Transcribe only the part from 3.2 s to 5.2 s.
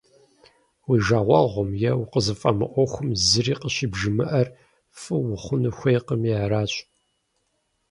зыри къыщӀыбжимыӀэр, фӀы